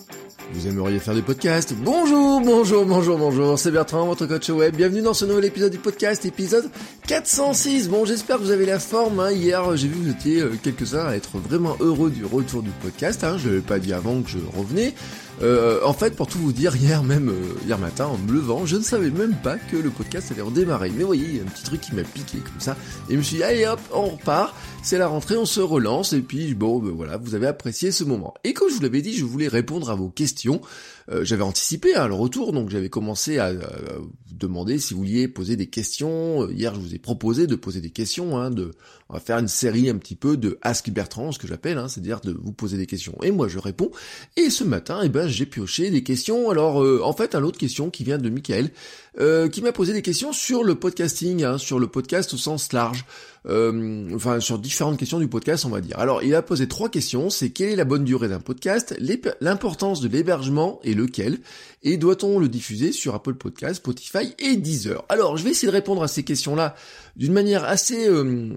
[0.00, 0.19] podcast.
[0.52, 4.76] Vous aimeriez faire des podcasts Bonjour, bonjour, bonjour, bonjour, c'est Bertrand, votre coach web.
[4.76, 6.68] Bienvenue dans ce nouvel épisode du podcast, épisode
[7.06, 7.88] 406.
[7.88, 9.20] Bon, j'espère que vous avez la forme.
[9.20, 9.32] Hein.
[9.32, 12.70] Hier, j'ai vu que vous étiez euh, quelques-uns à être vraiment heureux du retour du
[12.70, 13.24] podcast.
[13.24, 13.36] Hein.
[13.38, 14.94] Je l'avais pas dit avant que je revenais.
[15.42, 18.66] Euh, en fait, pour tout vous dire, hier même, euh, hier matin, en me levant,
[18.66, 20.90] je ne savais même pas que le podcast allait redémarrer.
[20.94, 22.76] Mais voyez, il y a un petit truc qui m'a piqué comme ça.
[23.08, 24.54] Et je me suis dit, allez hop, on repart.
[24.82, 26.12] C'est la rentrée, on se relance.
[26.12, 28.34] Et puis, bon, ben voilà, vous avez apprécié ce moment.
[28.44, 30.60] Et comme je vous l'avais dit, je voulais répondre à vos questions.
[31.10, 35.28] Euh, j'avais anticipé hein, le retour, donc j'avais commencé à, vous demander si vous vouliez
[35.28, 36.48] poser des questions.
[36.50, 38.38] Hier, je vous ai proposé de poser des questions.
[38.38, 38.72] Hein, de,
[39.10, 41.88] on va faire une série un petit peu de Ask Bertrand, ce que j'appelle, hein,
[41.88, 43.16] c'est-à-dire de vous poser des questions.
[43.22, 43.90] Et moi, je réponds.
[44.36, 46.48] Et ce matin, eh ben, j'ai pioché des questions.
[46.48, 48.70] Alors, euh, en fait, un autre question qui vient de Michael,
[49.18, 52.72] euh, qui m'a posé des questions sur le podcasting, hein, sur le podcast au sens
[52.72, 53.04] large.
[53.48, 55.98] Euh, enfin, sur différentes questions du podcast, on va dire.
[55.98, 57.30] Alors, il a posé trois questions.
[57.30, 58.94] C'est quelle est la bonne durée d'un podcast,
[59.40, 60.94] l'importance de l'hébergement et
[61.82, 65.04] et doit-on le diffuser sur Apple Podcast, Spotify et Deezer?
[65.08, 66.74] Alors, je vais essayer de répondre à ces questions-là
[67.16, 68.08] d'une manière assez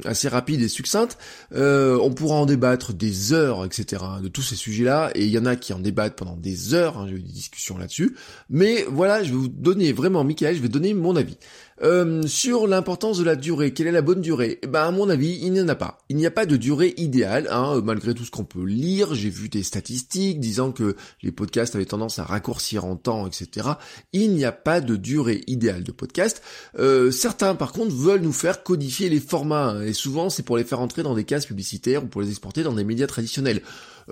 [0.05, 1.17] assez rapide et succincte.
[1.52, 4.03] on pourra en débattre des heures, etc.
[4.21, 6.97] de tous ces sujets-là, et il y en a qui en débattent pendant des heures.
[6.97, 8.16] Hein, J'ai eu des discussions là-dessus,
[8.49, 11.38] mais voilà, je vais vous donner vraiment, Michael, je vais donner mon avis.
[11.81, 14.59] Euh, sur l'importance de la durée, quelle est la bonne durée?
[14.61, 15.99] Eh ben à mon avis, il n'y en a pas.
[16.09, 19.15] Il n'y a pas de durée idéale, hein, malgré tout ce qu'on peut lire.
[19.15, 23.69] J'ai vu des statistiques disant que les podcasts avaient tendance à raccourcir en temps, etc.
[24.11, 26.41] Il n'y a pas de durée idéale de podcast.
[26.77, 30.58] Euh, certains, par contre, veulent nous faire codifier les formats, hein, et souvent c'est pour
[30.58, 33.61] les faire entrer dans des cases publicitaires ou pour les exporter dans des médias traditionnels.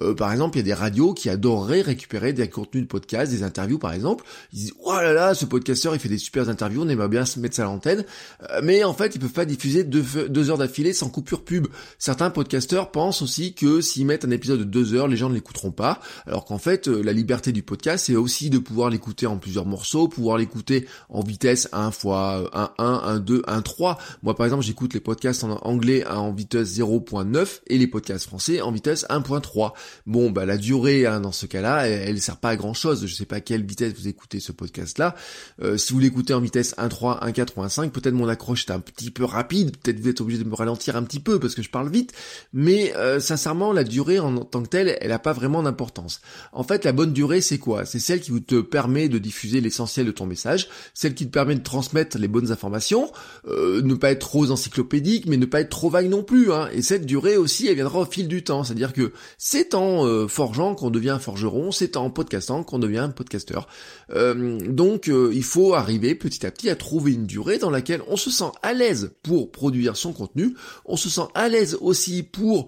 [0.01, 3.31] Euh, par exemple, il y a des radios qui adoreraient récupérer des contenus de podcast,
[3.31, 4.23] des interviews par exemple.
[4.53, 7.25] Ils disent oh là là, ce podcasteur il fait des super interviews, on aimerait bien
[7.25, 8.05] se mettre ça à l'antenne,
[8.49, 11.67] euh, mais en fait ils peuvent pas diffuser deux, heures d'affilée sans coupure pub.
[11.97, 15.35] Certains podcasteurs pensent aussi que s'ils mettent un épisode de deux heures, les gens ne
[15.35, 19.27] l'écouteront pas, alors qu'en fait euh, la liberté du podcast c'est aussi de pouvoir l'écouter
[19.27, 23.97] en plusieurs morceaux, pouvoir l'écouter en vitesse 1 fois 1, 1, 1, 2, 1, 3.
[24.23, 28.61] Moi par exemple j'écoute les podcasts en anglais en vitesse 0.9 et les podcasts français
[28.61, 29.71] en vitesse 1.3.
[30.05, 33.05] Bon, bah la durée hein, dans ce cas-là, elle, sert pas à grand chose.
[33.05, 35.15] Je sais pas à quelle vitesse vous écoutez ce podcast-là.
[35.61, 38.79] Euh, si vous l'écoutez en vitesse 1.3, 1.4 ou 1.5, peut-être mon accroche est un
[38.79, 39.77] petit peu rapide.
[39.77, 42.13] Peut-être vous êtes obligé de me ralentir un petit peu parce que je parle vite.
[42.53, 46.21] Mais euh, sincèrement, la durée en tant que telle, elle n'a pas vraiment d'importance.
[46.51, 47.85] En fait, la bonne durée, c'est quoi?
[47.85, 51.31] C'est celle qui vous te permet de diffuser l'essentiel de ton message, celle qui te
[51.31, 53.11] permet de transmettre les bonnes informations,
[53.47, 56.51] euh, ne pas être trop encyclopédique, mais ne pas être trop vague non plus.
[56.51, 56.69] Hein.
[56.73, 58.63] Et cette durée aussi, elle viendra au fil du temps.
[58.63, 63.67] C'est-à-dire que c'est en euh, forgeant qu'on devient forgeron, c'est en podcastant qu'on devient podcasteur.
[64.13, 68.01] Euh, donc euh, il faut arriver petit à petit à trouver une durée dans laquelle
[68.07, 70.55] on se sent à l'aise pour produire son contenu,
[70.85, 72.67] on se sent à l'aise aussi pour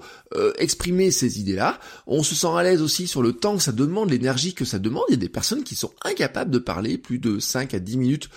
[0.57, 4.09] exprimer ces idées-là, on se sent à l'aise aussi sur le temps que ça demande,
[4.09, 5.03] l'énergie que ça demande.
[5.09, 7.97] Il y a des personnes qui sont incapables de parler plus de 5 à 10
[7.97, 8.29] minutes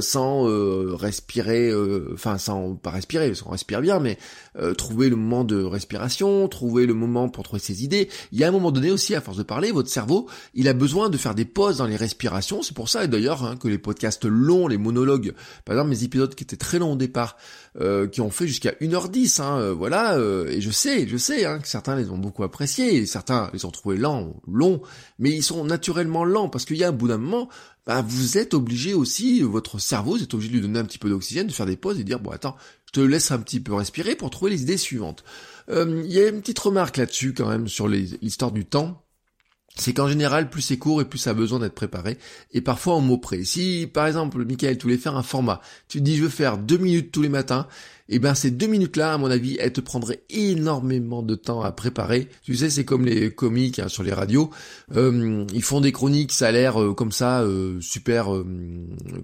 [0.00, 0.44] sans
[0.94, 1.72] respirer,
[2.12, 4.18] enfin sans pas respirer, parce qu'on respire bien, mais
[4.78, 8.48] trouver le moment de respiration, trouver le moment pour trouver ses idées il y a
[8.48, 11.34] un moment donné aussi, à force de parler, votre cerveau, il a besoin de faire
[11.34, 12.62] des pauses dans les respirations.
[12.62, 15.32] C'est pour ça, d'ailleurs, hein, que les podcasts longs, les monologues,
[15.64, 17.36] par exemple mes épisodes qui étaient très longs au départ,
[17.80, 21.44] euh, qui ont fait jusqu'à 1h10, hein, euh, voilà, euh, et je sais, je sais
[21.44, 24.80] hein, que certains les ont beaucoup appréciés, et certains les ont trouvés lents, longs,
[25.18, 27.48] mais ils sont naturellement lents, parce qu'il y a un bout d'un moment,
[27.86, 30.98] bah, vous êtes obligé aussi, votre cerveau, vous êtes obligé de lui donner un petit
[30.98, 32.56] peu d'oxygène, de faire des pauses et dire, bon attends,
[33.00, 35.24] laisse un petit peu respirer pour trouver les idées suivantes.
[35.68, 39.02] Euh, il y a une petite remarque là-dessus quand même sur l'histoire du temps
[39.76, 42.18] c'est qu'en général, plus c'est court et plus ça a besoin d'être préparé,
[42.52, 43.44] et parfois en mots près.
[43.44, 46.78] Si, par exemple, Michael, tu voulais faire un format, tu dis je veux faire deux
[46.78, 47.68] minutes tous les matins,
[48.08, 51.72] eh ben ces deux minutes-là, à mon avis, elles te prendraient énormément de temps à
[51.72, 52.28] préparer.
[52.42, 54.50] Tu sais, c'est comme les comiques hein, sur les radios.
[54.94, 58.28] Euh, ils font des chroniques, ça a l'air euh, comme ça, euh, super,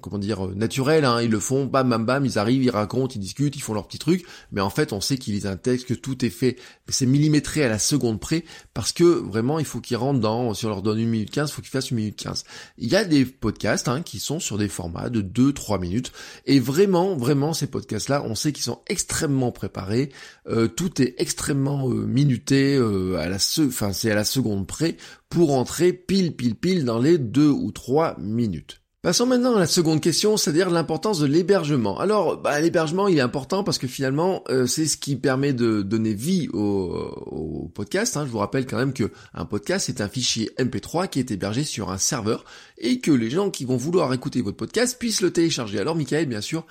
[0.01, 1.05] comment dire, naturel.
[1.05, 1.23] Hein.
[1.23, 3.87] Ils le font, bam, bam, bam, ils arrivent, ils racontent, ils discutent, ils font leur
[3.87, 4.25] petit truc.
[4.51, 6.57] Mais en fait, on sait qu'ils lisent un texte, que tout est fait.
[6.89, 8.45] C'est millimétré à la seconde près,
[8.75, 11.51] parce que vraiment, il faut qu'ils rentrent dans, si on leur donne une minute 15,
[11.51, 12.45] il faut qu'ils fassent une minute 15.
[12.79, 16.13] Il y a des podcasts hein, qui sont sur des formats de 2-3 minutes.
[16.47, 20.11] Et vraiment, vraiment, ces podcasts-là, on sait qu'ils sont extrêmement préparés,
[20.49, 24.97] euh, tout est extrêmement euh, minuté euh, à la enfin c'est à la seconde près
[25.29, 28.81] pour entrer pile pile pile dans les deux ou trois minutes.
[29.03, 31.99] Passons maintenant à la seconde question, c'est-à-dire l'importance de l'hébergement.
[31.99, 36.15] Alors, bah, l'hébergement, il est important parce que finalement, c'est ce qui permet de donner
[36.15, 38.17] vie au, podcast.
[38.17, 38.27] Hein.
[38.27, 41.65] Je vous rappelle quand même que un podcast, c'est un fichier MP3 qui est hébergé
[41.65, 42.45] sur un serveur
[42.79, 45.81] et que les gens qui vont vouloir écouter votre podcast puissent le télécharger.
[45.81, 46.65] Alors, Michael, bien sûr,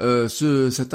[0.00, 0.94] euh, ce, cet,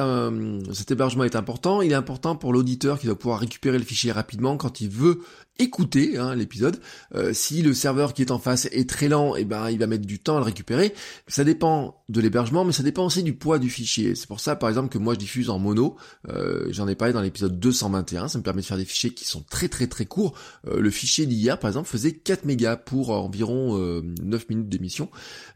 [0.74, 1.82] cet hébergement est important.
[1.82, 5.22] Il est important pour l'auditeur qui doit pouvoir récupérer le fichier rapidement quand il veut
[5.60, 6.80] écouter hein, l'épisode.
[7.14, 9.78] Euh, si le serveur qui est en face est très lent, et eh ben il
[9.78, 10.94] va mettre du temps à le récupérer.
[11.28, 14.16] Ça dépend de l'hébergement, mais ça dépend aussi du poids du fichier.
[14.16, 15.98] C'est pour ça, par exemple, que moi je diffuse en mono.
[16.30, 18.30] Euh, j'en ai parlé dans l'épisode 221.
[18.30, 20.34] Ça me permet de faire des fichiers qui sont très très très courts.
[20.68, 25.10] Euh, le fichier d'hier, par exemple, faisait 4 mégas pour environ 9 minutes d'émission.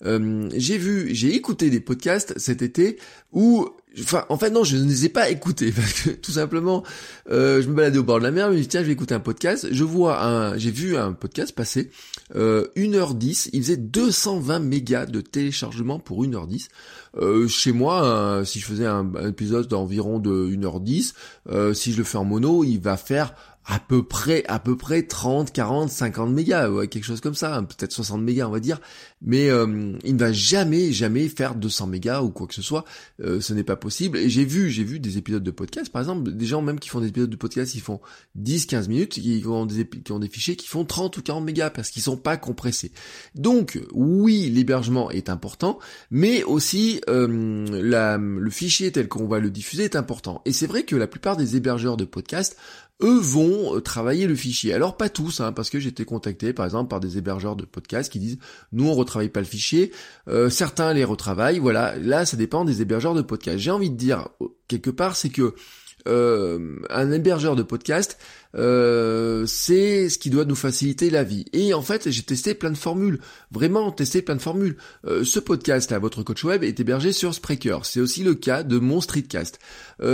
[0.03, 2.97] j'ai vu, j'ai écouté des podcasts cet été
[3.31, 3.69] où
[3.99, 6.83] Enfin, en fait, non, je ne les ai pas écoutés parce que tout simplement,
[7.29, 8.93] euh, je me baladais au bord de la mer, je me dis tiens, je vais
[8.93, 9.67] écouter un podcast.
[9.71, 11.91] Je vois un, j'ai vu un podcast passer
[12.35, 16.69] euh, 1h10, il faisait 220 mégas de téléchargement pour 1h10.
[17.17, 21.13] Euh, chez moi, si je faisais un, un épisode d'environ de 1h10,
[21.49, 24.75] euh, si je le fais en mono, il va faire à peu près, à peu
[24.75, 28.51] près 30, 40, 50 mégas, ouais, quelque chose comme ça, hein, peut-être 60 mégas on
[28.51, 28.79] va dire,
[29.21, 32.83] mais euh, il ne va jamais, jamais faire 200 mégas ou quoi que ce soit,
[33.21, 36.01] euh, ce n'est pas possible, et j'ai vu, j'ai vu des épisodes de podcast, par
[36.01, 38.01] exemple, des gens même qui font des épisodes de podcast, ils font
[38.35, 41.45] 10, 15 minutes, qui ont des, qui ont des fichiers qui font 30 ou 40
[41.45, 42.91] mégas, parce qu'ils sont pas compressés.
[43.35, 45.79] Donc, oui, l'hébergement est important,
[46.11, 50.67] mais aussi, euh, la, le fichier tel qu'on va le diffuser est important, et c'est
[50.67, 52.57] vrai que la plupart des hébergeurs de podcast
[53.03, 54.73] eux vont euh, travailler le fichier.
[54.73, 57.65] Alors pas tous, hein, parce que j'ai été contacté par exemple par des hébergeurs de
[57.65, 58.39] podcasts qui disent
[58.71, 59.91] nous on retravaille pas le fichier,
[60.27, 63.59] euh, certains les retravaillent, voilà, là ça dépend des hébergeurs de podcasts.
[63.59, 64.29] J'ai envie de dire
[64.67, 65.53] quelque part c'est que
[66.07, 68.17] euh, un hébergeur de podcast,
[68.55, 71.45] euh, c'est ce qui doit nous faciliter la vie.
[71.53, 73.19] Et en fait, j'ai testé plein de formules,
[73.51, 74.77] vraiment testé plein de formules.
[75.07, 77.85] Euh, ce podcast, à votre coach web, est hébergé sur Spreaker.
[77.85, 79.59] C'est aussi le cas de mon streetcast.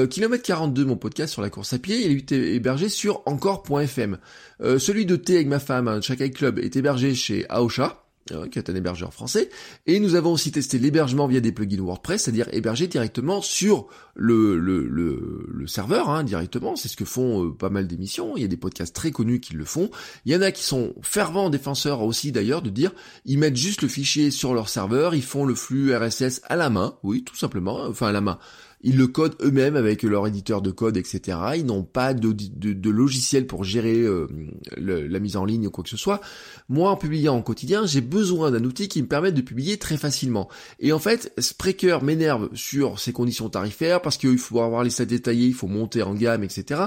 [0.09, 4.17] Kilomètre 42, mon podcast sur la course à pied, il est hébergé sur encore.fm.
[4.59, 8.08] celui de T avec ma femme, un Chakai Club, est hébergé chez Aosha.
[8.31, 9.49] Euh, qui est un hébergeur français.
[9.85, 14.57] Et nous avons aussi testé l'hébergement via des plugins WordPress, c'est-à-dire héberger directement sur le,
[14.57, 16.75] le, le, serveur, hein, directement.
[16.75, 18.35] C'est ce que font euh, pas mal d'émissions.
[18.35, 19.89] Il y a des podcasts très connus qui le font.
[20.25, 22.91] Il y en a qui sont fervents défenseurs aussi d'ailleurs de dire,
[23.25, 26.69] ils mettent juste le fichier sur leur serveur, ils font le flux RSS à la
[26.69, 28.39] main, oui, tout simplement, enfin à la main
[28.81, 31.37] ils le codent eux-mêmes avec leur éditeur de code, etc.
[31.57, 34.27] Ils n'ont pas de, de, logiciel pour gérer euh,
[34.77, 36.21] la mise en ligne ou quoi que ce soit.
[36.69, 39.97] Moi, en publiant en quotidien, j'ai besoin d'un outil qui me permette de publier très
[39.97, 40.47] facilement.
[40.79, 45.05] Et en fait, Spreaker m'énerve sur ses conditions tarifaires parce qu'il faut avoir les stats
[45.05, 46.81] détaillés, il faut monter en gamme, etc.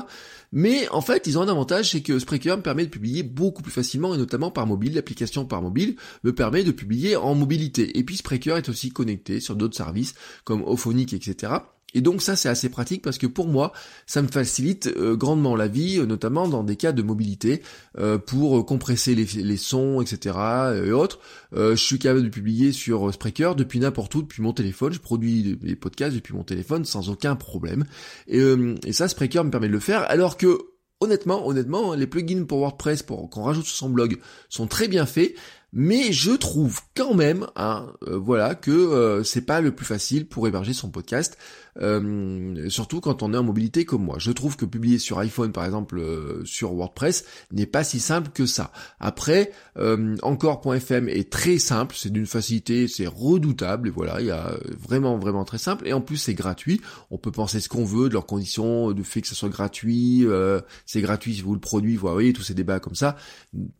[0.52, 3.62] Mais en fait, ils ont un avantage, c'est que Spreaker me permet de publier beaucoup
[3.62, 4.94] plus facilement et notamment par mobile.
[4.94, 7.98] L'application par mobile me permet de publier en mobilité.
[7.98, 10.14] Et puis Spreaker est aussi connecté sur d'autres services
[10.44, 11.52] comme Ophonic, etc.
[11.94, 13.72] Et donc ça c'est assez pratique parce que pour moi
[14.06, 17.62] ça me facilite euh, grandement la vie, euh, notamment dans des cas de mobilité,
[17.98, 20.36] euh, pour compresser les, sons, etc.
[20.84, 21.20] et autres.
[21.52, 24.92] je suis capable de publier sur Spreaker depuis n'importe où, depuis mon téléphone.
[24.92, 27.84] Je produis des podcasts depuis mon téléphone sans aucun problème.
[28.28, 28.40] Et,
[28.86, 30.58] et ça Spreaker me permet de le faire alors que
[31.02, 34.18] honnêtement, honnêtement, les plugins pour WordPress pour qu'on rajoute sur son blog
[34.48, 35.34] sont très bien faits,
[35.72, 40.72] mais je trouve quand même, hein, voilà, que c'est pas le plus facile pour héberger
[40.72, 41.38] son podcast.
[41.80, 44.16] Euh, surtout quand on est en mobilité comme moi.
[44.18, 48.30] Je trouve que publier sur iPhone par exemple euh, sur WordPress n'est pas si simple
[48.32, 48.72] que ça.
[49.00, 54.30] Après, euh, encore.fm est très simple, c'est d'une facilité, c'est redoutable et voilà, il y
[54.30, 56.80] a vraiment vraiment très simple et en plus c'est gratuit.
[57.10, 60.26] On peut penser ce qu'on veut de leurs conditions, du fait que ce soit gratuit,
[60.86, 63.16] c'est gratuit si vous le produit, vous voyez tous ces débats comme ça.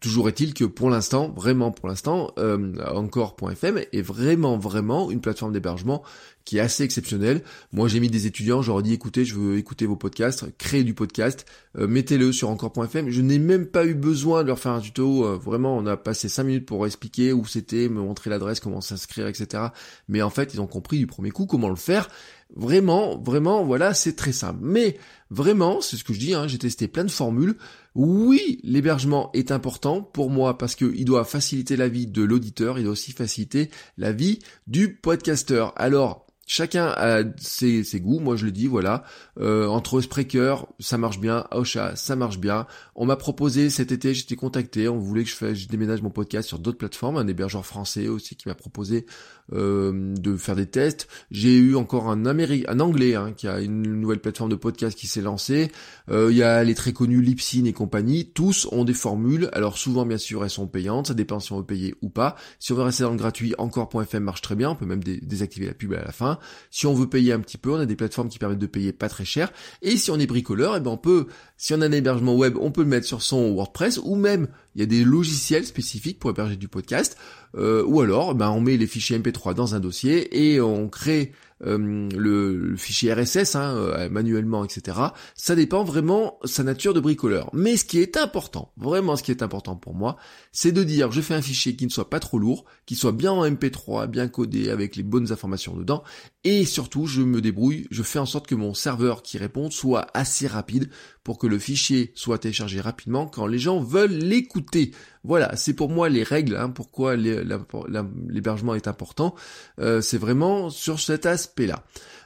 [0.01, 6.05] Toujours est-il que pour l'instant, vraiment pour l'instant, encore.fm est vraiment vraiment une plateforme d'hébergement
[6.45, 7.43] qui est assez exceptionnel.
[7.73, 10.95] Moi, j'ai mis des étudiants, j'aurais dit écoutez, je veux écouter vos podcasts, créer du
[10.95, 11.47] podcast,
[11.79, 13.11] euh, mettez-le sur encore.fm.
[13.11, 15.25] Je n'ai même pas eu besoin de leur faire un tuto.
[15.25, 18.81] Euh, vraiment, on a passé 5 minutes pour expliquer où c'était, me montrer l'adresse, comment
[18.81, 19.65] s'inscrire, etc.
[20.09, 22.09] Mais en fait, ils ont compris du premier coup comment le faire.
[22.55, 24.61] Vraiment, vraiment, voilà, c'est très simple.
[24.63, 24.99] Mais
[25.31, 27.57] vraiment, c'est ce que je dis, hein, j'ai testé plein de formules.
[27.95, 32.85] Oui, l'hébergement est important pour moi parce qu'il doit faciliter la vie de l'auditeur, il
[32.85, 35.73] doit aussi faciliter la vie du podcasteur.
[35.77, 39.05] Alors, Chacun a ses, goûts, moi je le dis, voilà.
[39.41, 42.67] Euh, entre Spreaker, ça marche bien, Osha, ça marche bien.
[42.95, 46.47] On m'a proposé cet été, j'étais contacté, on voulait que je, je déménage mon podcast
[46.47, 49.07] sur d'autres plateformes, un hébergeur français aussi qui m'a proposé
[49.53, 51.09] euh, de faire des tests.
[51.31, 54.97] J'ai eu encore un Amérique, un anglais hein, qui a une nouvelle plateforme de podcast
[54.97, 55.71] qui s'est lancée.
[56.11, 58.31] Euh, il y a les très connus Lipsyn et compagnie.
[58.31, 59.51] Tous ont des formules.
[59.53, 62.37] Alors souvent bien sûr elles sont payantes, ça dépend si on veut payer ou pas.
[62.61, 64.71] Si on veut rester dans le gratuit, encore.fm marche très bien.
[64.71, 66.39] On peut même désactiver la pub à la fin.
[66.71, 68.93] Si on veut payer un petit peu, on a des plateformes qui permettent de payer
[68.93, 69.53] pas très cher.
[69.83, 72.57] Et si on est bricoleur, eh ben on peut, si on a un hébergement web,
[72.61, 76.19] on peut le mettre sur son WordPress ou même il y a des logiciels spécifiques
[76.19, 77.17] pour héberger du podcast.
[77.57, 81.33] Euh, ou alors, ben, on met les fichiers MP3 dans un dossier et on crée
[81.63, 84.99] le, fichier RSS hein, manuellement, etc.
[85.35, 87.51] Ça dépend vraiment sa nature de bricoleur.
[87.53, 90.17] Mais ce qui est important, vraiment ce qui est important pour moi,
[90.53, 93.13] c'est de dire je fais un fichier qui ne soit pas trop lourd, qui soit
[93.13, 96.03] bien en MP3, bien codé avec les bonnes informations dedans,
[96.45, 100.07] et surtout je me débrouille, je fais en sorte que mon serveur qui répond soit
[100.15, 100.91] assez rapide
[101.25, 104.93] pour que le fichier soit téléchargé rapidement quand les gens veulent l'écouter.
[105.25, 109.35] Voilà, c'est pour moi les règles, hein, pourquoi l'hébergement est important.
[109.79, 111.85] Euh, c'est vraiment sur cet aspect-là.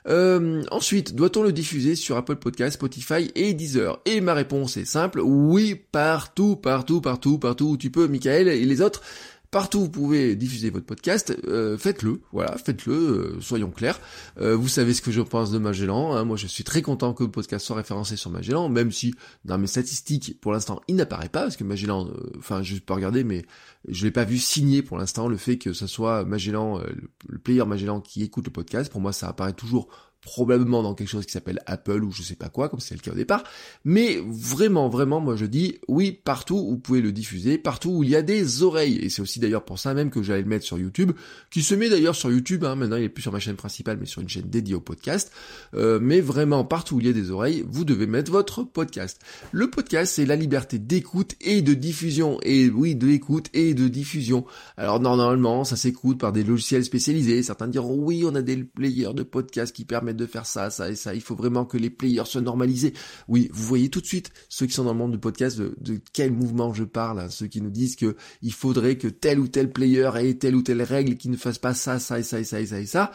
[0.08, 4.00] Euh, ensuite, doit-on le diffuser sur Apple Podcast, Spotify et Deezer?
[4.06, 8.64] Et ma réponse est simple, oui, partout, partout, partout, partout où tu peux, Michael et
[8.64, 9.02] les autres.
[9.50, 14.00] Partout où vous pouvez diffuser votre podcast, euh, faites-le, voilà, faites-le, euh, soyons clairs.
[14.40, 16.24] Euh, vous savez ce que je pense de Magellan, hein.
[16.24, 19.58] moi je suis très content que le podcast soit référencé sur Magellan, même si dans
[19.58, 23.44] mes statistiques, pour l'instant, il n'apparaît pas, parce que Magellan, enfin je peux regarder, mais
[23.88, 26.80] je l'ai pas vu signer pour l'instant le fait que ce soit Magellan,
[27.28, 29.88] le player Magellan qui écoute le podcast, pour moi ça apparaît toujours
[30.26, 33.00] probablement dans quelque chose qui s'appelle Apple ou je sais pas quoi, comme c'est le
[33.00, 33.45] cas au départ.
[33.85, 38.02] Mais vraiment, vraiment, moi je dis oui, partout où vous pouvez le diffuser, partout où
[38.02, 38.99] il y a des oreilles.
[38.99, 41.12] Et c'est aussi d'ailleurs pour ça même que j'allais le mettre sur YouTube,
[41.50, 43.99] qui se met d'ailleurs sur YouTube, hein, maintenant il est plus sur ma chaîne principale,
[44.00, 45.30] mais sur une chaîne dédiée au podcast.
[45.75, 49.21] Euh, mais vraiment, partout où il y a des oreilles, vous devez mettre votre podcast.
[49.52, 52.40] Le podcast, c'est la liberté d'écoute et de diffusion.
[52.42, 54.45] Et oui, de l'écoute et de diffusion.
[54.76, 57.45] Alors normalement, ça s'écoute par des logiciels spécialisés.
[57.45, 60.90] Certains diront oui, on a des players de podcast qui permettent de faire ça, ça
[60.90, 61.14] et ça.
[61.14, 62.92] Il faut vraiment que les players soient normalisés.
[63.28, 66.00] Oui, vous voyez tout de suite ceux qui sont dans le monde du podcast de,
[66.12, 67.20] quel mouvement je parle.
[67.20, 67.30] Hein.
[67.30, 70.62] ceux qui nous disent que il faudrait que tel ou tel player ait telle ou
[70.62, 73.12] telle règle qui ne fasse pas ça, ça et ça et ça et ça.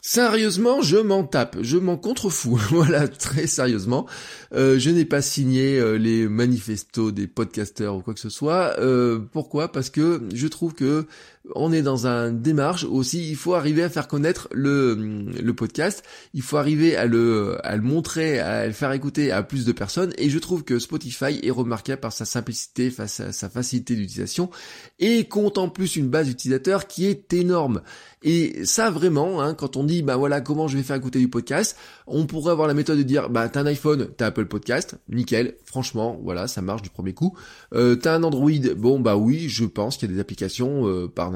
[0.00, 2.56] Sérieusement, je m'en tape, je m'en contrefous.
[2.70, 4.06] voilà, très sérieusement.
[4.54, 8.78] Euh, je n'ai pas signé euh, les manifestos des podcasters ou quoi que ce soit.
[8.78, 9.70] Euh, pourquoi?
[9.72, 11.06] Parce que je trouve que
[11.54, 16.02] on est dans un démarche aussi, il faut arriver à faire connaître le, le podcast,
[16.34, 19.72] il faut arriver à le, à le montrer, à le faire écouter à plus de
[19.72, 23.94] personnes, et je trouve que Spotify est remarquable par sa simplicité, face à sa facilité
[23.94, 24.50] d'utilisation,
[24.98, 27.82] et compte en plus une base d'utilisateurs qui est énorme.
[28.22, 31.28] Et ça vraiment, hein, quand on dit bah voilà comment je vais faire écouter du
[31.28, 31.76] podcast,
[32.08, 35.54] on pourrait avoir la méthode de dire bah t'as un iPhone, t'as Apple Podcast, nickel,
[35.64, 37.36] franchement, voilà, ça marche du premier coup.
[37.74, 41.06] Euh, t'as un Android, bon bah oui, je pense qu'il y a des applications euh,
[41.06, 41.30] par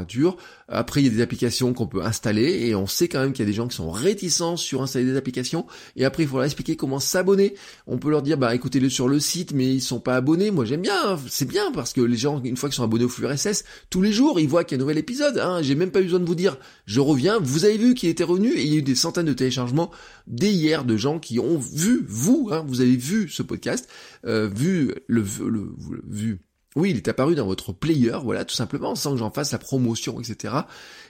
[0.69, 3.45] Après, il y a des applications qu'on peut installer et on sait quand même qu'il
[3.45, 5.67] y a des gens qui sont réticents sur installer des applications.
[5.97, 7.55] Et après, il faut leur expliquer comment s'abonner.
[7.87, 10.51] On peut leur dire, bah écoutez-le sur le site, mais ils sont pas abonnés.
[10.51, 11.19] Moi, j'aime bien.
[11.29, 14.03] C'est bien parce que les gens, une fois qu'ils sont abonnés au flux RSS, tous
[14.03, 15.39] les jours, ils voient qu'il y a un nouvel épisode.
[15.39, 15.61] Hein.
[15.63, 17.39] J'ai même pas eu besoin de vous dire, je reviens.
[17.41, 19.91] Vous avez vu qu'il était revenu et il y a eu des centaines de téléchargements
[20.27, 22.49] dès hier de gens qui ont vu vous.
[22.51, 23.89] Hein, vous avez vu ce podcast,
[24.27, 26.41] euh, vu le, le, le vu
[26.75, 29.59] oui, il est apparu dans votre player, voilà, tout simplement, sans que j'en fasse la
[29.59, 30.55] promotion, etc.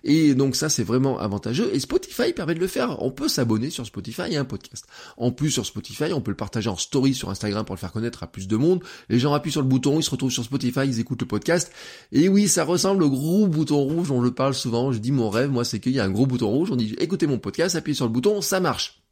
[0.02, 1.70] Et donc ça, c'est vraiment avantageux.
[1.72, 3.00] Et Spotify permet de le faire.
[3.00, 4.86] On peut s'abonner sur Spotify et un podcast.
[5.16, 7.92] En plus, sur Spotify, on peut le partager en story sur Instagram pour le faire
[7.92, 8.82] connaître à plus de monde.
[9.08, 11.72] Les gens appuient sur le bouton, ils se retrouvent sur Spotify, ils écoutent le podcast.
[12.10, 14.90] Et oui, ça ressemble au gros bouton rouge, on le parle souvent.
[14.90, 16.96] Je dis mon rêve, moi, c'est qu'il y a un gros bouton rouge, on dit
[16.98, 19.02] écoutez mon podcast, appuyez sur le bouton, ça marche.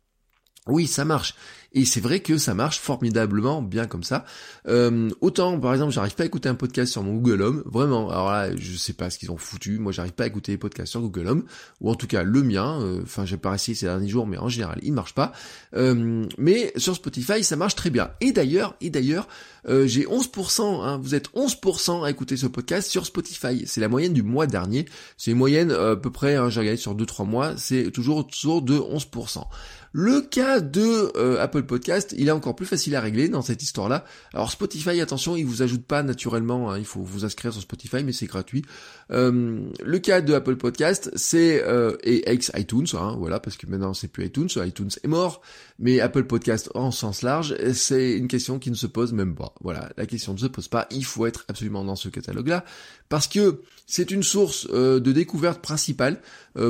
[0.67, 1.35] Oui, ça marche.
[1.73, 4.25] Et c'est vrai que ça marche formidablement bien comme ça.
[4.67, 8.11] Euh, autant, par exemple, j'arrive pas à écouter un podcast sur mon Google Home, vraiment.
[8.11, 9.79] Alors là, je sais pas ce qu'ils ont foutu.
[9.79, 11.45] Moi, j'arrive pas à écouter les podcasts sur Google Home,
[11.81, 12.81] ou en tout cas le mien.
[12.83, 15.33] Euh, enfin, j'ai pas essayé ces derniers jours, mais en général, il marche pas.
[15.75, 18.11] Euh, mais sur Spotify, ça marche très bien.
[18.21, 19.29] Et d'ailleurs, et d'ailleurs,
[19.67, 20.83] j'ai 11%.
[20.83, 23.65] Hein, vous êtes 11% à écouter ce podcast sur Spotify.
[23.67, 24.87] C'est la moyenne du mois dernier.
[25.17, 26.35] C'est une moyenne à peu près.
[26.35, 27.57] Hein, j'ai regardé sur 2-3 mois.
[27.57, 29.45] C'est toujours autour de 11%.
[29.93, 34.05] Le cas de euh, Podcast, il est encore plus facile à régler dans cette histoire-là.
[34.35, 38.03] Alors Spotify, attention, il vous ajoute pas naturellement, hein, il faut vous inscrire sur Spotify,
[38.05, 38.65] mais c'est gratuit.
[39.11, 43.95] Euh, le cas de Apple Podcast, c'est euh, ex iTunes, hein, voilà, parce que maintenant
[43.95, 45.43] c'est plus iTunes, iTunes est mort,
[45.79, 49.55] mais Apple Podcast en sens large, c'est une question qui ne se pose même pas.
[49.61, 50.87] Voilà, la question ne se pose pas.
[50.91, 52.65] Il faut être absolument dans ce catalogue-là
[53.09, 56.21] parce que c'est une source de découverte principale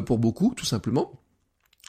[0.06, 1.19] pour beaucoup, tout simplement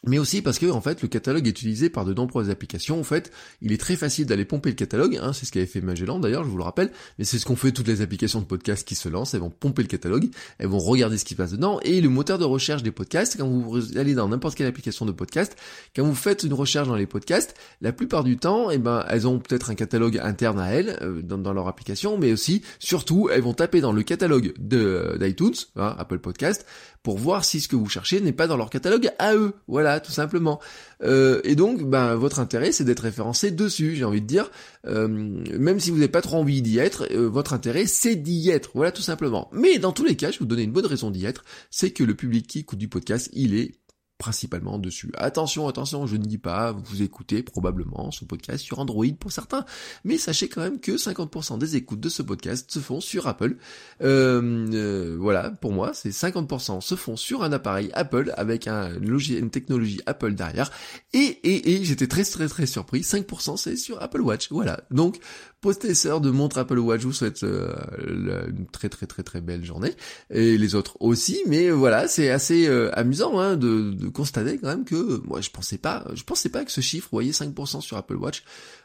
[0.07, 2.99] mais aussi parce que en fait le catalogue est utilisé par de nombreuses applications.
[2.99, 3.31] En fait,
[3.61, 5.19] il est très facile d'aller pomper le catalogue.
[5.21, 6.91] Hein, c'est ce qu'avait fait Magellan d'ailleurs, je vous le rappelle.
[7.19, 9.33] Mais c'est ce qu'ont fait toutes les applications de podcast qui se lancent.
[9.33, 11.79] Elles vont pomper le catalogue, elles vont regarder ce qui passe dedans.
[11.83, 15.11] Et le moteur de recherche des podcasts, quand vous allez dans n'importe quelle application de
[15.11, 15.55] podcast,
[15.95, 19.27] quand vous faites une recherche dans les podcasts, la plupart du temps, eh ben elles
[19.27, 23.41] ont peut-être un catalogue interne à elles euh, dans, leur application, mais aussi, surtout, elles
[23.41, 26.65] vont taper dans le catalogue de d'iTunes, hein, Apple Podcast,
[27.03, 29.53] pour voir si ce que vous cherchez n'est pas dans leur catalogue à eux.
[29.67, 30.59] Voilà, tout simplement.
[31.03, 34.51] Euh, et donc, ben, votre intérêt, c'est d'être référencé dessus, j'ai envie de dire.
[34.85, 38.49] Euh, même si vous n'avez pas trop envie d'y être, euh, votre intérêt, c'est d'y
[38.49, 38.71] être.
[38.75, 39.49] Voilà, tout simplement.
[39.51, 41.91] Mais dans tous les cas, je vais vous donner une bonne raison d'y être, c'est
[41.91, 43.80] que le public qui écoute du podcast, il est
[44.21, 45.11] principalement dessus.
[45.15, 49.65] Attention, attention, je ne dis pas, vous écoutez probablement ce podcast sur Android pour certains,
[50.03, 53.57] mais sachez quand même que 50% des écoutes de ce podcast se font sur Apple.
[54.03, 58.91] Euh, euh, voilà, pour moi, c'est 50% se font sur un appareil Apple avec un
[59.01, 60.69] une technologie Apple derrière.
[61.13, 64.49] Et, et, et j'étais très très très surpris, 5% c'est sur Apple Watch.
[64.51, 65.19] Voilà, donc
[65.61, 67.71] possesseur de montre Apple Watch, je vous souhaite euh,
[68.07, 69.93] une très très très très belle journée
[70.31, 71.39] et les autres aussi.
[71.45, 75.51] Mais voilà, c'est assez euh, amusant hein, de, de, constater quand même que moi je
[75.51, 78.43] pensais pas, je pensais pas que ce chiffre, vous voyez, 5% sur Apple Watch.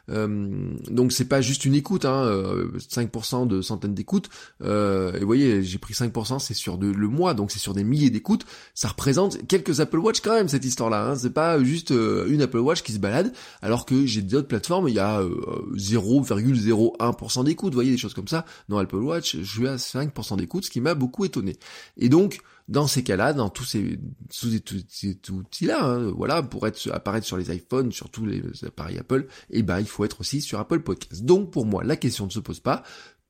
[0.09, 2.31] Euh, donc c'est pas juste une écoute, hein,
[2.77, 4.29] 5% de centaines d'écoutes.
[4.63, 7.83] et vous voyez, j'ai pris 5%, c'est sur de, le mois, donc c'est sur des
[7.83, 8.45] milliers d'écoutes.
[8.75, 11.09] Ça représente quelques Apple Watch quand même cette histoire-là.
[11.09, 11.15] Hein.
[11.15, 14.95] C'est pas juste une Apple Watch qui se balade, alors que j'ai d'autres plateformes, il
[14.95, 18.45] y a 0,0 0,1% d'écoute, vous voyez, des choses comme ça.
[18.69, 21.57] Dans Apple Watch, je suis à 5% d'écoute, ce qui m'a beaucoup étonné.
[21.97, 23.99] Et donc, dans ces cas-là, dans tous ces,
[24.39, 24.49] tous
[24.89, 29.63] ces, outils-là, hein, voilà, pour apparaître sur les iPhones, sur tous les appareils Apple, eh
[29.63, 31.23] ben, il faut être aussi sur Apple Podcast.
[31.23, 32.83] Donc, pour moi, la question ne se pose pas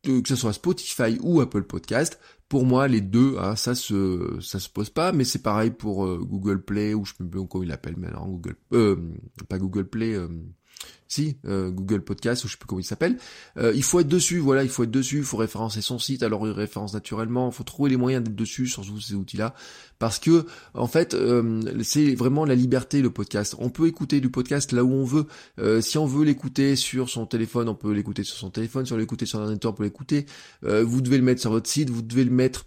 [0.04, 4.70] que ce soit Spotify ou Apple Podcast, pour moi les deux, hein, ça se se
[4.70, 7.72] pose pas, mais c'est pareil pour euh, Google Play ou je sais plus comment il
[7.72, 8.96] appelle maintenant Google, euh,
[9.50, 10.28] pas Google Play, euh,
[11.08, 13.18] si euh, Google Podcast ou je sais plus comment il s'appelle,
[13.58, 16.24] euh, il faut être dessus, voilà, il faut être dessus, il faut référencer son site,
[16.24, 19.54] alors il référence naturellement, il faut trouver les moyens d'être dessus sur tous ces outils-là,
[20.00, 23.56] parce que en fait, euh, c'est vraiment la liberté le podcast.
[23.60, 25.28] On peut écouter du podcast là où on veut.
[25.82, 28.86] si on veut l'écouter sur son téléphone, on peut l'écouter sur son téléphone.
[28.86, 30.26] Si on veut l'écouter sur un ordinateur, on peut l'écouter.
[30.62, 32.66] vous devez le mettre sur votre site, vous devez le mettre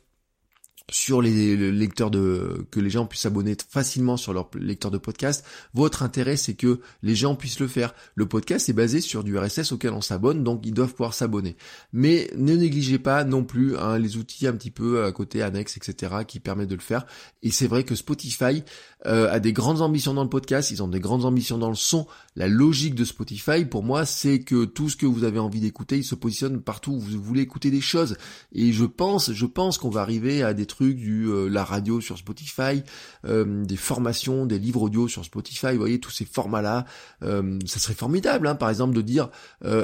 [0.90, 5.44] sur les, lecteurs de que les gens puissent s'abonner facilement sur leur lecteur de podcast.
[5.75, 7.94] Votre intérêt c'est que les gens puissent le faire.
[8.14, 11.56] Le podcast est basé sur du RSS auquel on s'abonne, donc ils doivent pouvoir s'abonner.
[11.92, 15.76] Mais ne négligez pas non plus hein, les outils un petit peu à côté annexes,
[15.76, 16.14] etc.
[16.26, 17.06] qui permettent de le faire.
[17.42, 18.64] Et c'est vrai que Spotify
[19.06, 21.75] euh, a des grandes ambitions dans le podcast, ils ont des grandes ambitions dans le
[21.75, 22.06] son.
[22.37, 25.99] La logique de Spotify, pour moi, c'est que tout ce que vous avez envie d'écouter,
[25.99, 28.16] il se positionne partout où vous voulez écouter des choses.
[28.52, 32.00] Et je pense, je pense qu'on va arriver à des trucs du euh, la radio
[32.00, 32.82] sur Spotify,
[33.26, 36.86] euh, des formations, des livres audio sur Spotify, vous voyez tous ces formats-là,
[37.23, 39.28] euh, ça serait formidable, hein, par exemple de dire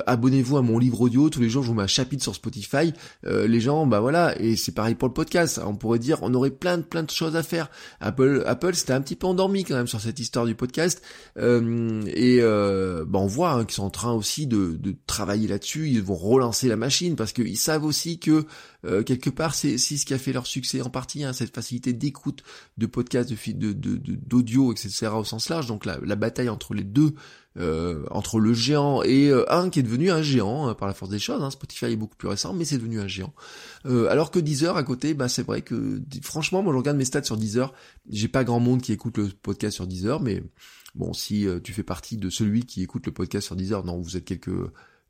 [0.07, 2.93] abonnez-vous à mon livre audio, tous les jours je vous mets un chapitre sur Spotify,
[3.25, 6.51] les gens, bah voilà, et c'est pareil pour le podcast, on pourrait dire on aurait
[6.51, 7.71] plein de plein de choses à faire.
[8.01, 11.03] Apple, Apple c'était un petit peu endormi quand même sur cette histoire du podcast,
[11.37, 16.03] et bah on voit hein, qu'ils sont en train aussi de, de travailler là-dessus, ils
[16.03, 18.47] vont relancer la machine parce qu'ils savent aussi que
[19.05, 22.43] quelque part c'est ce qui a fait leur succès en partie, hein, cette facilité d'écoute
[22.79, 25.09] de podcasts, de d'audio, de, etc.
[25.15, 25.67] au sens large.
[25.67, 27.15] Donc la, bataille entre les deux,
[27.59, 30.95] euh, entre le géant et euh, un qui est devenu un géant hein, par la
[30.95, 31.43] force des choses.
[31.43, 31.51] Hein.
[31.51, 33.35] Spotify est beaucoup plus récent, mais c'est devenu un géant.
[33.87, 37.05] Euh, alors que Deezer à côté, bah c'est vrai que franchement, moi je regarde mes
[37.05, 37.73] stats sur Deezer.
[38.11, 40.43] J'ai pas grand monde qui écoute le podcast sur Deezer, mais
[40.95, 44.17] bon, si tu fais partie de celui qui écoute le podcast sur Deezer, non, vous
[44.17, 44.51] êtes quelques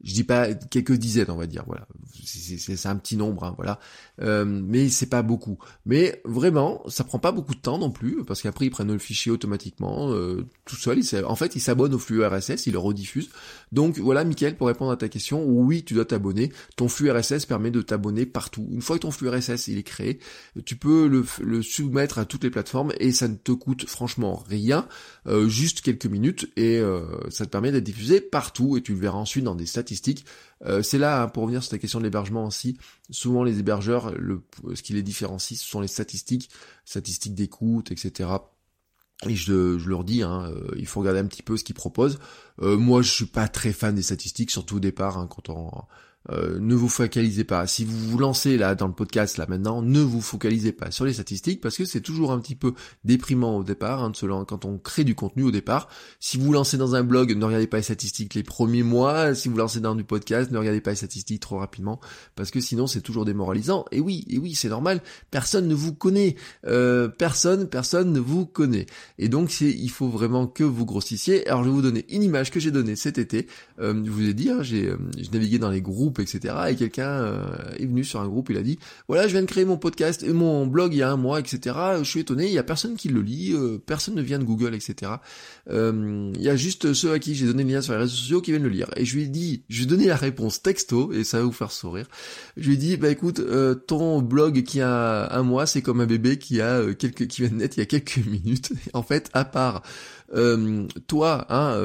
[0.02, 1.86] je dis pas quelques dizaines on va dire voilà.
[2.24, 3.78] C'est un petit nombre hein, voilà.
[4.20, 5.58] Euh, mais c'est pas beaucoup.
[5.84, 8.98] Mais vraiment ça prend pas beaucoup de temps non plus parce qu'après ils prennent le
[8.98, 11.00] fichier automatiquement euh, tout seul.
[11.26, 13.30] En fait ils s'abonnent au flux RSS ils le rediffusent.
[13.72, 16.52] Donc voilà Mickaël pour répondre à ta question oui tu dois t'abonner.
[16.76, 18.66] Ton flux RSS permet de t'abonner partout.
[18.70, 20.18] Une fois que ton flux RSS il est créé
[20.64, 24.42] tu peux le, le soumettre à toutes les plateformes et ça ne te coûte franchement
[24.48, 24.86] rien
[25.26, 28.98] euh, juste quelques minutes et euh, ça te permet d'être diffusé partout et tu le
[28.98, 29.66] verras ensuite dans des
[30.64, 32.78] euh, c'est là, hein, pour revenir sur ta question de l'hébergement aussi,
[33.10, 34.12] souvent les hébergeurs,
[34.74, 36.50] ce qui les différencie, ce sont les statistiques,
[36.84, 38.28] statistiques d'écoute, etc.
[39.26, 41.74] Et je, je leur dis, hein, euh, il faut regarder un petit peu ce qu'ils
[41.74, 42.18] proposent.
[42.60, 45.70] Euh, moi, je suis pas très fan des statistiques, surtout au départ, hein, quand on
[46.30, 47.66] euh, ne vous focalisez pas.
[47.66, 51.04] Si vous vous lancez là dans le podcast là maintenant, ne vous focalisez pas sur
[51.04, 54.12] les statistiques parce que c'est toujours un petit peu déprimant au départ hein,
[54.46, 55.88] quand on crée du contenu au départ.
[56.20, 59.34] Si vous vous lancez dans un blog, ne regardez pas les statistiques les premiers mois.
[59.34, 62.00] Si vous vous lancez dans du podcast, ne regardez pas les statistiques trop rapidement
[62.34, 63.84] parce que sinon c'est toujours démoralisant.
[63.92, 65.02] Et oui, et oui, c'est normal.
[65.30, 66.36] Personne ne vous connaît.
[66.66, 68.86] Euh, personne, personne ne vous connaît.
[69.18, 71.46] Et donc c'est, il faut vraiment que vous grossissiez.
[71.48, 73.46] Alors je vais vous donner une image que j'ai donnée cet été.
[73.78, 76.54] Euh, je vous ai dit, hein, j'ai, j'ai navigué dans les groupes etc.
[76.70, 77.44] Et quelqu'un euh,
[77.78, 80.22] est venu sur un groupe, il a dit, voilà, je viens de créer mon podcast
[80.22, 81.76] et mon blog il y a un mois, etc.
[81.98, 84.44] Je suis étonné, il y a personne qui le lit, euh, personne ne vient de
[84.44, 85.12] Google, etc.
[85.70, 88.16] Euh, il y a juste ceux à qui j'ai donné le lien sur les réseaux
[88.16, 88.88] sociaux qui viennent le lire.
[88.96, 91.44] Et je lui ai dit, je lui ai donné la réponse texto, et ça va
[91.44, 92.06] vous faire sourire.
[92.56, 93.40] Je lui ai dit, bah écoute,
[93.86, 97.50] ton blog qui a un mois, c'est comme un bébé qui a quelques, qui vient
[97.50, 98.72] de naître il y a quelques minutes.
[98.92, 99.82] En fait, à part
[101.06, 101.80] toi, hein,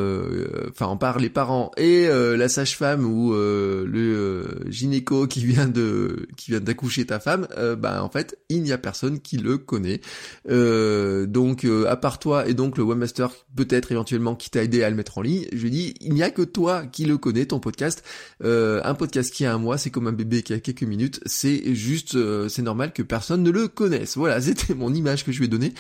[0.70, 6.52] enfin en part les parents et la sage-femme ou le gynéco qui vient de qui
[6.52, 10.02] vient d'accoucher ta femme, bah en fait il n'y a personne qui le connaît.
[10.48, 14.96] donc à part toi et donc le webmaster peut-être éventuellement qui t'a aidé à le
[14.96, 18.04] mettre en ligne, je dis il n'y a que toi qui le connais ton podcast.
[18.44, 21.74] un podcast qui a un mois, c'est comme un bébé qui a quelques minutes, c'est
[21.76, 22.18] juste
[22.50, 24.18] c'est normal que personne ne le connaisse.
[24.18, 25.74] Voilà, c'était mon image que je lui ai donnée.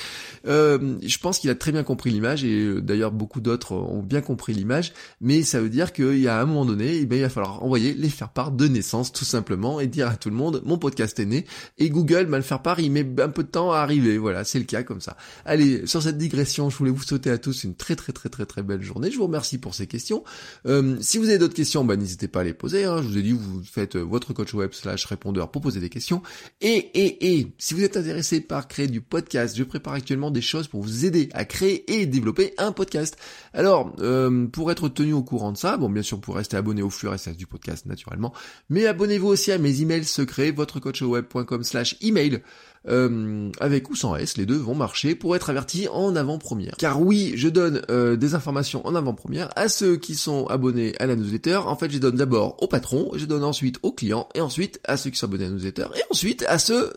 [0.47, 4.21] Euh, je pense qu'il a très bien compris l'image euh, d'ailleurs beaucoup d'autres ont bien
[4.21, 7.21] compris l'image, mais ça veut dire qu'il y a un moment donné, eh ben, il
[7.21, 10.35] va falloir envoyer les faire part de naissance tout simplement et dire à tout le
[10.35, 11.45] monde mon podcast est né
[11.77, 14.17] et Google mal faire part, il met un peu de temps à arriver.
[14.17, 15.17] Voilà, c'est le cas comme ça.
[15.45, 18.45] Allez, sur cette digression, je voulais vous souhaiter à tous une très très très très
[18.45, 19.11] très belle journée.
[19.11, 20.23] Je vous remercie pour ces questions.
[20.65, 22.85] Euh, si vous avez d'autres questions, bah, n'hésitez pas à les poser.
[22.85, 23.01] Hein.
[23.01, 26.21] Je vous ai dit, vous faites votre coach web slash répondeur pour poser des questions.
[26.61, 30.41] Et, et, et, si vous êtes intéressé par créer du podcast, je prépare actuellement des
[30.41, 33.17] choses pour vous aider à créer et développer un podcast.
[33.54, 36.82] Alors, euh, pour être tenu au courant de ça, bon, bien sûr, pour rester abonné
[36.82, 38.34] au flux RSS du podcast, naturellement,
[38.69, 42.41] mais abonnez-vous aussi à mes emails secrets, votrecoachweb.com slash email.
[42.87, 46.75] Euh, avec ou sans S, les deux vont marcher pour être avertis en avant-première.
[46.77, 51.05] Car oui, je donne euh, des informations en avant-première à ceux qui sont abonnés à
[51.05, 51.57] la newsletter.
[51.57, 54.97] En fait, je donne d'abord au patron, je donne ensuite aux clients, et ensuite à
[54.97, 56.93] ceux qui sont abonnés à la newsletter, et ensuite à ceux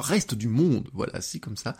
[0.00, 0.88] reste du monde.
[0.92, 1.74] Voilà, c'est comme ça.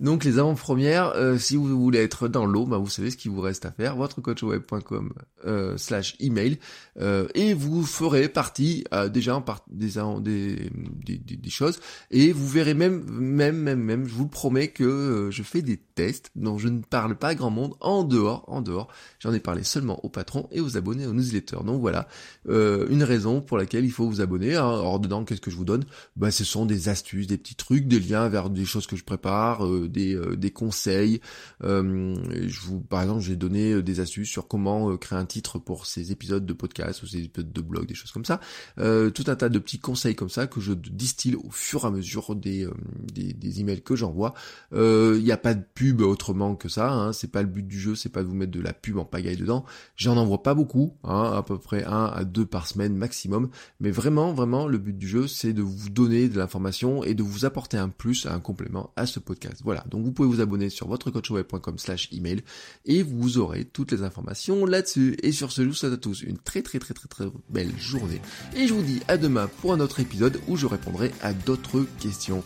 [0.00, 3.30] Donc les avant-premières, euh, si vous voulez être dans l'eau, bah, vous savez ce qu'il
[3.30, 5.12] vous reste à faire, votrecoachweb.com
[5.46, 6.58] euh, slash email,
[7.00, 10.70] euh, et vous ferez partie déjà en part, des, des,
[11.04, 15.28] des, des, choses, et vous verrez même, même, même, même, je vous le promets que
[15.30, 18.62] je fais des tests dont je ne parle pas à grand monde en dehors, en
[18.62, 18.88] dehors.
[19.20, 21.64] J'en ai parlé seulement aux patrons et aux abonnés aux newsletters.
[21.64, 22.08] Donc voilà,
[22.48, 24.56] une raison pour laquelle il faut vous abonner.
[24.56, 24.68] Hein.
[24.68, 25.84] Alors dedans, qu'est-ce que je vous donne?
[26.16, 29.04] Bah ce sont des astuces, des petits trucs, des liens vers des choses que je
[29.04, 31.20] prépare, euh, des, euh, des conseils.
[31.62, 32.14] Euh,
[32.46, 36.12] je vous, par exemple, j'ai donné des astuces sur comment créer un titre pour ces
[36.12, 38.40] épisodes de podcast ou ces épisodes de blog, des choses comme ça.
[38.76, 41.90] tout un tas de petits conseils comme ça que je distille au fur et à
[41.90, 42.68] mesure des,
[43.12, 44.34] des, des emails que j'envoie.
[44.72, 46.92] Il n'y a pas de pub autrement que ça.
[46.92, 48.98] Hein, c'est pas le but du jeu, c'est pas de vous mettre de la pub
[48.98, 49.64] en pagaille dedans.
[49.96, 53.48] J'en envoie pas beaucoup, hein, à peu près un à deux par semaine maximum.
[53.80, 57.22] Mais vraiment, vraiment, le but du jeu, c'est de vous donner de l'information et de
[57.22, 59.60] vous apporter un plus, un complément à ce podcast.
[59.64, 62.42] Voilà, donc vous pouvez vous abonner sur votrecoachweb.com slash email
[62.84, 65.16] et vous aurez toutes les informations là-dessus.
[65.22, 67.76] Et sur ce, je vous souhaite à tous une très très très très très belle
[67.78, 68.20] journée.
[68.56, 71.86] Et je vous dis à demain pour un autre épisode où je répondrai à d'autres
[72.00, 72.42] questions.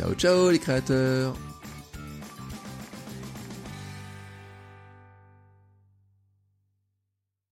[0.00, 1.34] Ciao ciao les créateurs